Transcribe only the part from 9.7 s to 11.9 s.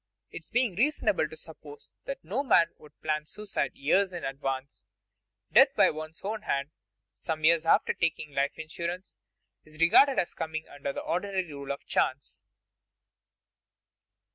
regarded as coming under the ordinary rule of